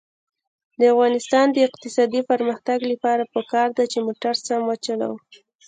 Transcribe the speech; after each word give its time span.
د 0.79 0.81
افغانستان 0.93 1.45
د 1.51 1.57
اقتصادي 1.67 2.21
پرمختګ 2.31 2.79
لپاره 2.91 3.23
پکار 3.33 3.67
ده 3.77 3.83
چې 3.91 3.97
موټر 4.07 4.33
سم 4.47 4.61
وچلوو. 4.65 5.17